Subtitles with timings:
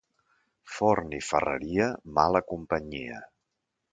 [0.77, 1.89] Forn i ferreria,
[2.19, 3.21] mala companyia.